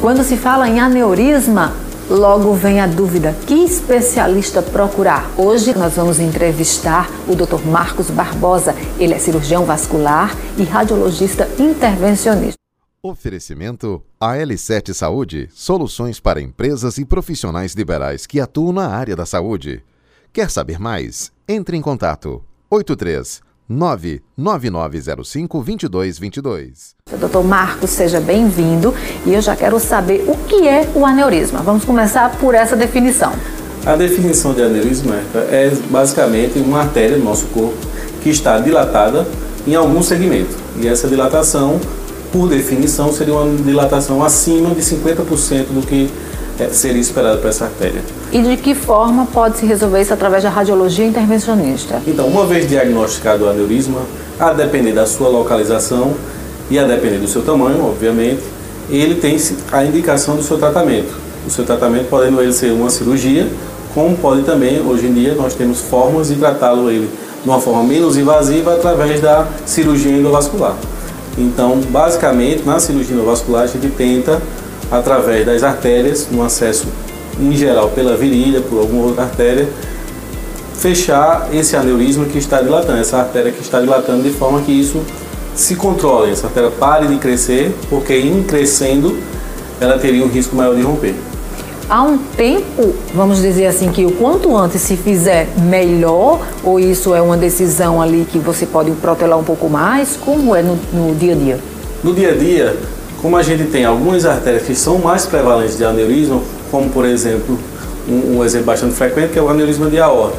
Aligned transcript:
Quando 0.00 0.22
se 0.22 0.36
fala 0.36 0.68
em 0.68 0.78
aneurisma, 0.78 1.74
logo 2.08 2.54
vem 2.54 2.78
a 2.78 2.86
dúvida: 2.86 3.34
que 3.48 3.64
especialista 3.64 4.62
procurar? 4.62 5.28
Hoje 5.36 5.76
nós 5.76 5.96
vamos 5.96 6.20
entrevistar 6.20 7.10
o 7.26 7.34
Dr. 7.34 7.66
Marcos 7.66 8.08
Barbosa. 8.08 8.76
Ele 8.96 9.12
é 9.12 9.18
cirurgião 9.18 9.64
vascular 9.64 10.36
e 10.56 10.62
radiologista 10.62 11.48
intervencionista. 11.58 12.56
Oferecimento 13.02 14.00
AL7 14.20 14.92
Saúde, 14.92 15.48
soluções 15.52 16.20
para 16.20 16.40
empresas 16.40 16.96
e 16.98 17.04
profissionais 17.04 17.74
liberais 17.74 18.24
que 18.24 18.40
atuam 18.40 18.72
na 18.72 18.88
área 18.88 19.16
da 19.16 19.26
saúde. 19.26 19.82
Quer 20.32 20.48
saber 20.48 20.78
mais? 20.78 21.32
Entre 21.48 21.76
em 21.76 21.82
contato 21.82 22.44
83 22.70 23.47
99905 23.68 25.62
2222. 25.62 26.94
Doutor 27.20 27.44
Marcos, 27.44 27.90
seja 27.90 28.18
bem-vindo 28.20 28.94
e 29.26 29.34
eu 29.34 29.42
já 29.42 29.54
quero 29.54 29.78
saber 29.78 30.24
o 30.26 30.34
que 30.46 30.66
é 30.66 30.88
o 30.94 31.04
aneurisma. 31.04 31.60
Vamos 31.60 31.84
começar 31.84 32.30
por 32.38 32.54
essa 32.54 32.74
definição. 32.74 33.32
A 33.84 33.94
definição 33.94 34.54
de 34.54 34.62
aneurisma 34.62 35.16
é 35.50 35.70
basicamente 35.90 36.58
uma 36.58 36.80
artéria 36.80 37.18
do 37.18 37.24
nosso 37.24 37.46
corpo 37.48 37.76
que 38.22 38.30
está 38.30 38.58
dilatada 38.58 39.26
em 39.66 39.74
algum 39.74 40.02
segmento. 40.02 40.56
E 40.80 40.88
essa 40.88 41.06
dilatação, 41.06 41.78
por 42.32 42.48
definição, 42.48 43.12
seria 43.12 43.34
uma 43.34 43.54
dilatação 43.62 44.22
acima 44.24 44.74
de 44.74 44.80
50% 44.80 45.66
do 45.66 45.86
que 45.86 46.10
seria 46.72 47.00
esperado 47.00 47.38
para 47.38 47.50
essa 47.50 47.64
artéria. 47.64 48.02
E 48.32 48.40
de 48.40 48.56
que 48.56 48.74
forma 48.74 49.26
pode 49.26 49.58
se 49.58 49.66
resolver 49.66 50.00
isso 50.00 50.12
através 50.12 50.42
da 50.42 50.50
radiologia 50.50 51.06
intervencionista? 51.06 52.02
Então, 52.06 52.26
uma 52.26 52.44
vez 52.44 52.68
diagnosticado 52.68 53.44
o 53.44 53.48
aneurisma, 53.48 54.00
a 54.38 54.52
depender 54.52 54.92
da 54.92 55.06
sua 55.06 55.28
localização 55.28 56.14
e 56.70 56.78
a 56.78 56.84
depender 56.84 57.18
do 57.18 57.28
seu 57.28 57.42
tamanho, 57.42 57.84
obviamente, 57.84 58.42
ele 58.90 59.16
tem 59.16 59.36
a 59.72 59.84
indicação 59.84 60.36
do 60.36 60.42
seu 60.42 60.58
tratamento. 60.58 61.12
O 61.46 61.50
seu 61.50 61.64
tratamento 61.64 62.08
podendo 62.08 62.40
ele 62.40 62.52
ser 62.52 62.72
uma 62.72 62.90
cirurgia, 62.90 63.46
como 63.94 64.16
pode 64.16 64.42
também, 64.42 64.80
hoje 64.80 65.06
em 65.06 65.12
dia, 65.12 65.34
nós 65.34 65.54
temos 65.54 65.80
formas 65.80 66.28
de 66.28 66.36
tratá-lo 66.36 66.90
ele 66.90 67.10
de 67.42 67.48
uma 67.48 67.60
forma 67.60 67.82
menos 67.84 68.16
invasiva 68.16 68.74
através 68.74 69.20
da 69.20 69.46
cirurgia 69.64 70.12
endovascular. 70.12 70.76
Então, 71.36 71.80
basicamente, 71.88 72.64
na 72.64 72.80
cirurgia 72.80 73.14
endovascular, 73.14 73.62
a 73.62 73.66
gente 73.66 73.88
tenta 73.90 74.42
através 74.90 75.44
das 75.44 75.62
artérias, 75.62 76.28
no 76.30 76.42
acesso 76.42 76.86
em 77.40 77.52
geral 77.56 77.88
pela 77.90 78.16
virilha, 78.16 78.60
por 78.60 78.80
alguma 78.80 79.06
outra 79.06 79.24
artéria, 79.24 79.68
fechar 80.74 81.48
esse 81.52 81.76
aneurisma 81.76 82.24
que 82.24 82.38
está 82.38 82.60
dilatando, 82.60 82.98
essa 82.98 83.18
artéria 83.18 83.52
que 83.52 83.60
está 83.60 83.80
dilatando, 83.80 84.22
de 84.22 84.30
forma 84.30 84.60
que 84.60 84.72
isso 84.72 85.00
se 85.54 85.74
controle, 85.74 86.32
essa 86.32 86.46
artéria 86.46 86.70
pare 86.70 87.06
de 87.06 87.16
crescer, 87.16 87.74
porque 87.90 88.16
em 88.16 88.42
crescendo 88.42 89.18
ela 89.80 89.98
teria 89.98 90.24
um 90.24 90.28
risco 90.28 90.54
maior 90.56 90.74
de 90.74 90.82
romper. 90.82 91.14
Há 91.88 92.02
um 92.02 92.18
tempo, 92.18 92.94
vamos 93.14 93.40
dizer 93.40 93.66
assim, 93.66 93.90
que 93.90 94.04
o 94.04 94.12
quanto 94.12 94.54
antes 94.56 94.82
se 94.82 94.94
fizer 94.96 95.48
melhor, 95.56 96.46
ou 96.62 96.78
isso 96.78 97.14
é 97.14 97.22
uma 97.22 97.36
decisão 97.36 98.00
ali 98.02 98.26
que 98.30 98.38
você 98.38 98.66
pode 98.66 98.90
protelar 98.92 99.38
um 99.38 99.44
pouco 99.44 99.70
mais? 99.70 100.16
Como 100.16 100.54
é 100.54 100.62
no, 100.62 100.78
no 100.92 101.14
dia 101.14 101.32
a 101.32 101.36
dia? 101.36 101.58
No 102.04 102.12
dia 102.12 102.32
a 102.32 102.34
dia, 102.34 102.76
como 103.20 103.36
a 103.36 103.42
gente 103.42 103.64
tem 103.64 103.84
algumas 103.84 104.24
artérias 104.24 104.62
que 104.62 104.74
são 104.74 104.98
mais 104.98 105.26
prevalentes 105.26 105.76
de 105.76 105.84
aneurisma, 105.84 106.40
como 106.70 106.88
por 106.88 107.04
exemplo, 107.04 107.58
um, 108.08 108.38
um 108.38 108.44
exemplo 108.44 108.66
bastante 108.66 108.94
frequente 108.94 109.32
que 109.32 109.38
é 109.38 109.42
o 109.42 109.48
aneurisma 109.48 109.90
de 109.90 109.98
aorta. 109.98 110.38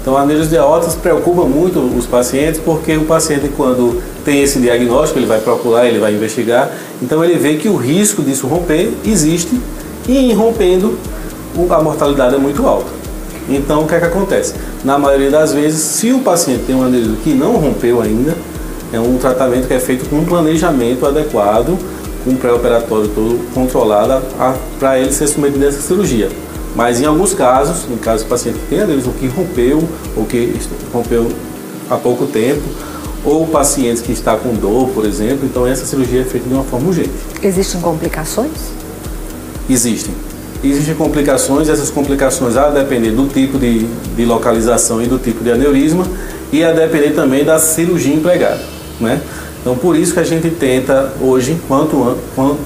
Então, 0.00 0.16
aneurisma 0.16 0.50
de 0.50 0.58
aorta 0.58 0.88
preocupa 1.02 1.42
muito 1.44 1.80
os 1.80 2.06
pacientes 2.06 2.60
porque 2.64 2.96
o 2.96 3.04
paciente, 3.04 3.50
quando 3.56 4.00
tem 4.24 4.42
esse 4.42 4.60
diagnóstico, 4.60 5.18
ele 5.18 5.26
vai 5.26 5.40
procurar, 5.40 5.86
ele 5.86 5.98
vai 5.98 6.14
investigar, 6.14 6.70
então 7.02 7.24
ele 7.24 7.36
vê 7.36 7.56
que 7.56 7.68
o 7.68 7.76
risco 7.76 8.22
disso 8.22 8.46
romper 8.46 8.92
existe 9.04 9.60
e 10.08 10.16
em 10.16 10.32
rompendo 10.32 10.98
a 11.70 11.82
mortalidade 11.82 12.34
é 12.34 12.38
muito 12.38 12.66
alta. 12.66 12.90
Então, 13.48 13.82
o 13.82 13.86
que 13.86 13.94
é 13.94 13.98
que 14.00 14.04
acontece? 14.04 14.54
Na 14.84 14.98
maioria 14.98 15.30
das 15.30 15.52
vezes, 15.52 15.80
se 15.80 16.12
o 16.12 16.18
paciente 16.20 16.64
tem 16.66 16.74
um 16.74 16.82
aneurisma 16.82 17.16
que 17.22 17.30
não 17.30 17.52
rompeu 17.52 18.00
ainda, 18.00 18.36
é 18.92 19.00
um 19.00 19.16
tratamento 19.18 19.66
que 19.66 19.74
é 19.74 19.80
feito 19.80 20.08
com 20.08 20.16
um 20.16 20.24
planejamento 20.24 21.06
adequado 21.06 21.78
um 22.26 22.36
pré-operatório 22.36 23.08
todo 23.08 23.52
controlado 23.54 24.22
para 24.78 24.98
ele 24.98 25.12
ser 25.12 25.26
submetido 25.28 25.64
a 25.64 25.68
essa 25.68 25.80
cirurgia. 25.80 26.28
Mas 26.74 27.00
em 27.00 27.06
alguns 27.06 27.32
casos, 27.32 27.90
em 27.90 27.96
caso 27.96 28.24
do 28.24 28.28
paciente 28.28 28.58
que 28.58 28.66
tem 28.66 28.80
aneurisma 28.80 29.12
que 29.18 29.26
rompeu 29.28 29.82
ou 30.14 30.24
que 30.24 30.54
rompeu 30.92 31.30
há 31.88 31.96
pouco 31.96 32.26
tempo, 32.26 32.62
ou 33.24 33.46
pacientes 33.46 34.02
que 34.02 34.12
está 34.12 34.36
com 34.36 34.54
dor, 34.54 34.88
por 34.90 35.04
exemplo, 35.04 35.44
então 35.44 35.66
essa 35.66 35.86
cirurgia 35.86 36.20
é 36.20 36.24
feita 36.24 36.48
de 36.48 36.54
uma 36.54 36.64
forma 36.64 36.88
urgente. 36.88 37.10
Existem 37.42 37.80
complicações? 37.80 38.50
Existem. 39.68 40.14
Existem 40.62 40.94
complicações, 40.94 41.68
essas 41.68 41.90
complicações 41.90 42.56
a 42.56 42.68
depender 42.70 43.10
do 43.10 43.26
tipo 43.26 43.58
de, 43.58 43.84
de 44.16 44.24
localização 44.24 45.02
e 45.02 45.06
do 45.06 45.18
tipo 45.18 45.42
de 45.42 45.50
aneurisma 45.50 46.06
e 46.52 46.62
a 46.62 46.72
depender 46.72 47.10
também 47.10 47.44
da 47.44 47.58
cirurgia 47.58 48.14
empregada, 48.14 48.62
né? 49.00 49.20
Então, 49.66 49.76
por 49.76 49.96
isso 49.96 50.14
que 50.14 50.20
a 50.20 50.24
gente 50.24 50.48
tenta 50.48 51.12
hoje, 51.20 51.60
quanto, 51.66 52.16
quanto 52.36 52.56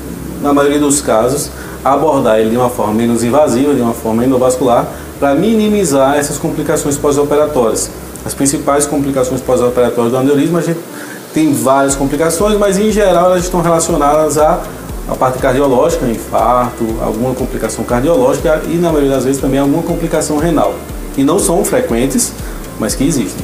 na 0.42 0.52
maioria 0.52 0.78
dos 0.78 1.00
casos, 1.00 1.50
abordar 1.82 2.38
ele 2.38 2.50
de 2.50 2.58
uma 2.58 2.68
forma 2.68 2.92
menos 2.92 3.24
invasiva, 3.24 3.72
de 3.72 3.80
uma 3.80 3.94
forma 3.94 4.22
endovascular, 4.22 4.86
para 5.18 5.34
minimizar 5.34 6.18
essas 6.18 6.36
complicações 6.36 6.98
pós-operatórias. 6.98 7.90
As 8.22 8.34
principais 8.34 8.84
complicações 8.84 9.40
pós-operatórias 9.40 10.12
do 10.12 10.18
aneurisma, 10.18 10.58
a 10.58 10.62
gente 10.62 10.78
tem 11.32 11.54
várias 11.54 11.94
complicações, 11.94 12.58
mas 12.58 12.76
em 12.76 12.90
geral 12.90 13.30
elas 13.30 13.44
estão 13.44 13.62
relacionadas 13.62 14.36
à, 14.36 14.60
à 15.08 15.14
parte 15.14 15.38
cardiológica, 15.38 16.04
infarto, 16.04 16.84
alguma 17.00 17.34
complicação 17.34 17.82
cardiológica 17.82 18.60
e 18.68 18.74
na 18.74 18.92
maioria 18.92 19.12
das 19.12 19.24
vezes 19.24 19.40
também 19.40 19.58
alguma 19.58 19.82
complicação 19.82 20.36
renal. 20.36 20.74
E 21.16 21.24
não 21.24 21.38
são 21.38 21.64
frequentes, 21.64 22.30
mas 22.78 22.94
que 22.94 23.04
existem 23.04 23.42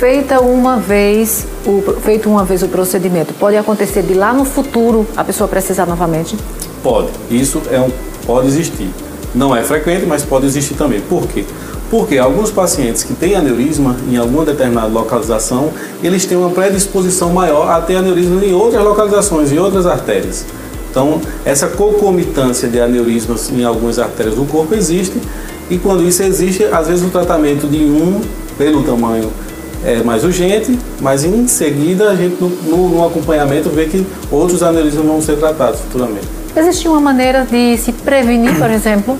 feita 0.00 0.40
uma 0.40 0.78
vez 0.78 1.46
o, 1.66 1.82
feito 2.00 2.26
uma 2.26 2.42
vez 2.42 2.62
o 2.62 2.68
procedimento, 2.68 3.34
pode 3.34 3.58
acontecer 3.58 4.02
de 4.02 4.14
lá 4.14 4.32
no 4.32 4.46
futuro 4.46 5.06
a 5.14 5.22
pessoa 5.22 5.46
precisar 5.46 5.84
novamente? 5.84 6.38
Pode. 6.82 7.08
Isso 7.30 7.60
é 7.70 7.78
um, 7.78 7.90
pode 8.26 8.48
existir. 8.48 8.88
Não 9.34 9.54
é 9.54 9.62
frequente, 9.62 10.06
mas 10.06 10.24
pode 10.24 10.46
existir 10.46 10.72
também. 10.72 11.02
Por 11.02 11.28
quê? 11.28 11.44
Porque 11.90 12.16
alguns 12.16 12.50
pacientes 12.50 13.02
que 13.02 13.12
têm 13.12 13.34
aneurisma 13.34 13.94
em 14.10 14.16
alguma 14.16 14.46
determinada 14.46 14.86
localização, 14.86 15.70
eles 16.02 16.24
têm 16.24 16.38
uma 16.38 16.48
predisposição 16.48 17.28
maior 17.34 17.70
a 17.70 17.78
ter 17.82 17.96
aneurisma 17.96 18.42
em 18.42 18.54
outras 18.54 18.82
localizações, 18.82 19.52
em 19.52 19.58
outras 19.58 19.84
artérias. 19.84 20.46
Então, 20.90 21.20
essa 21.44 21.66
concomitância 21.66 22.66
de 22.70 22.80
aneurismas 22.80 23.50
em 23.50 23.64
algumas 23.64 23.98
artérias 23.98 24.34
do 24.34 24.46
corpo 24.46 24.74
existe, 24.74 25.20
e 25.68 25.76
quando 25.76 26.02
isso 26.08 26.22
existe, 26.22 26.64
às 26.64 26.88
vezes 26.88 27.04
o 27.04 27.10
tratamento 27.10 27.66
de 27.66 27.84
um, 27.84 28.22
pelo 28.56 28.82
tamanho 28.82 29.30
é 29.84 30.02
mais 30.02 30.24
urgente, 30.24 30.78
mas 31.00 31.24
em 31.24 31.46
seguida 31.46 32.10
a 32.10 32.16
gente 32.16 32.36
no, 32.40 32.48
no, 32.48 32.88
no 32.88 33.06
acompanhamento 33.06 33.68
vê 33.70 33.86
que 33.86 34.04
outros 34.30 34.62
aneurismas 34.62 35.04
vão 35.04 35.20
ser 35.22 35.36
tratados 35.38 35.80
futuramente. 35.80 36.28
Existe 36.54 36.88
uma 36.88 37.00
maneira 37.00 37.46
de 37.48 37.76
se 37.78 37.92
prevenir, 37.92 38.58
por 38.58 38.70
exemplo? 38.70 39.16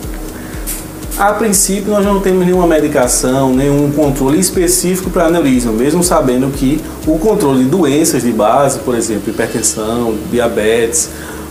A 1.19 1.33
princípio, 1.35 1.93
nós 1.93 2.05
não 2.05 2.19
temos 2.21 2.47
nenhuma 2.47 2.67
medicação, 2.67 3.53
nenhum 3.53 3.93
controle 3.93 4.41
específico 4.41 5.11
para 5.11 5.27
aneurisma, 5.27 5.71
mesmo 5.71 6.03
sabendo 6.03 6.51
que 6.51 6.81
o 7.07 7.19
controle 7.19 7.65
de 7.65 7.69
doenças 7.71 8.23
de 8.23 8.33
base, 8.33 8.79
por 8.79 8.95
exemplo, 8.95 9.31
hipertensão, 9.31 10.15
diabetes, 10.31 11.11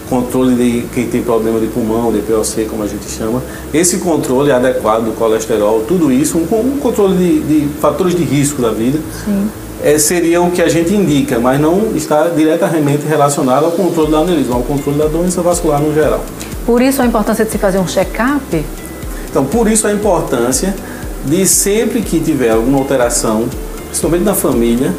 controle 0.09 0.55
de 0.55 0.87
quem 0.87 1.07
tem 1.07 1.21
problema 1.21 1.59
de 1.59 1.67
pulmão, 1.67 2.11
de 2.11 2.19
POC, 2.19 2.65
como 2.65 2.83
a 2.83 2.87
gente 2.87 3.09
chama, 3.09 3.41
esse 3.73 3.97
controle 3.97 4.51
adequado 4.51 5.05
do 5.05 5.11
colesterol, 5.11 5.83
tudo 5.87 6.11
isso, 6.11 6.37
um, 6.37 6.41
um 6.41 6.77
controle 6.79 7.17
de, 7.17 7.39
de, 7.41 7.67
fatores 7.79 8.15
de 8.15 8.23
risco 8.23 8.61
da 8.61 8.71
vida, 8.71 8.99
é, 9.83 9.97
seria 9.97 10.41
o 10.41 10.51
que 10.51 10.61
a 10.61 10.67
gente 10.67 10.93
indica, 10.93 11.39
mas 11.39 11.59
não 11.59 11.93
está 11.95 12.27
diretamente 12.27 13.05
relacionado 13.05 13.65
ao 13.65 13.71
controle 13.71 14.11
da 14.11 14.19
aneurisma, 14.19 14.55
ao 14.55 14.63
controle 14.63 14.97
da 14.97 15.05
doença 15.05 15.41
vascular 15.41 15.79
no 15.79 15.93
geral. 15.93 16.21
Por 16.65 16.81
isso 16.81 17.01
a 17.01 17.05
importância 17.05 17.45
de 17.45 17.51
se 17.51 17.57
fazer 17.57 17.77
um 17.79 17.87
check-up? 17.87 18.65
Então, 19.29 19.45
por 19.45 19.69
isso 19.69 19.87
a 19.87 19.93
importância 19.93 20.73
de 21.25 21.45
sempre 21.45 22.01
que 22.01 22.19
tiver 22.19 22.51
alguma 22.51 22.79
alteração, 22.79 23.47
principalmente 23.87 24.23
na 24.23 24.33
família, 24.33 24.93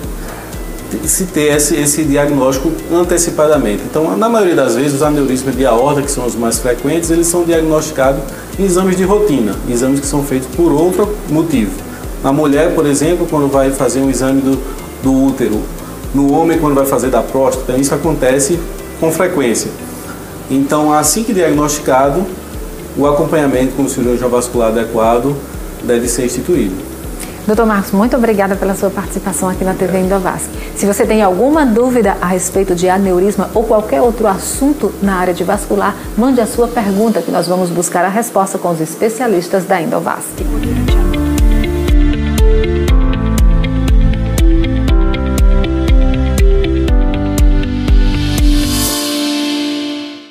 se 1.06 1.25
ter 1.26 1.54
esse, 1.56 1.76
esse, 1.76 2.04
diagnóstico 2.04 2.72
antecipadamente. 2.92 3.82
Então, 3.88 4.16
na 4.16 4.28
maioria 4.28 4.54
das 4.54 4.75
vezes, 4.75 4.94
os 4.94 5.02
aneurismas 5.02 5.56
de 5.56 5.64
aorta, 5.64 6.02
que 6.02 6.10
são 6.10 6.26
os 6.26 6.34
mais 6.34 6.58
frequentes, 6.58 7.10
eles 7.10 7.26
são 7.26 7.44
diagnosticados 7.44 8.22
em 8.58 8.64
exames 8.64 8.96
de 8.96 9.04
rotina, 9.04 9.54
exames 9.69 10.00
que 10.00 10.06
são 10.06 10.22
feitos 10.22 10.48
por 10.54 10.72
outro 10.72 11.14
motivo. 11.28 11.72
Na 12.22 12.32
mulher, 12.32 12.75
por 12.75 12.87
exemplo, 12.87 13.26
quando 13.28 13.48
vai 13.48 13.70
fazer 13.70 14.00
um 14.00 14.10
exame 14.10 14.40
do, 14.40 14.58
do 15.02 15.26
útero, 15.26 15.60
no 16.14 16.32
homem, 16.32 16.58
quando 16.58 16.75
vai 16.75 16.87
fazer 16.87 17.08
da 17.08 17.22
próstata, 17.22 17.76
isso 17.76 17.94
acontece 17.94 18.58
com 18.98 19.10
frequência. 19.12 19.70
Então, 20.50 20.93
assim 20.93 21.22
que 21.22 21.32
diagnosticado, 21.32 22.26
o 22.96 23.06
acompanhamento 23.06 23.75
com 23.76 23.84
o 23.84 23.88
cirurgião 23.88 24.28
vascular 24.28 24.69
adequado 24.69 25.34
deve 25.84 26.08
ser 26.08 26.26
instituído. 26.26 26.89
Doutor 27.50 27.67
Marcos, 27.67 27.91
muito 27.91 28.17
obrigada 28.17 28.55
pela 28.55 28.76
sua 28.76 28.91
participação 28.91 29.49
aqui 29.49 29.64
na 29.64 29.75
TV 29.75 29.99
Indovasc. 29.99 30.49
Se 30.76 30.87
você 30.87 31.05
tem 31.05 31.20
alguma 31.20 31.67
dúvida 31.67 32.17
a 32.20 32.26
respeito 32.26 32.76
de 32.76 32.88
aneurisma 32.88 33.50
ou 33.52 33.64
qualquer 33.64 34.00
outro 34.00 34.29
assunto 34.29 34.94
na 35.02 35.17
área 35.17 35.35
de 35.35 35.43
vascular, 35.43 35.97
mande 36.17 36.41
a 36.41 36.47
sua 36.47 36.69
pergunta 36.69 37.20
que 37.20 37.32
nós 37.32 37.49
vamos 37.49 37.69
buscar 37.69 38.05
a 38.05 38.08
resposta 38.08 38.56
com 38.56 38.70
os 38.70 38.81
especialistas 38.81 39.64
da 39.64 39.82
Indovasc. 39.82 40.29